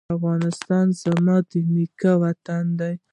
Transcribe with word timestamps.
افغانستان 0.15 0.85
زما 1.01 1.37
د 1.49 1.51
نیکه 1.73 2.11
وطن 2.21 2.65
دی؟ 2.79 2.93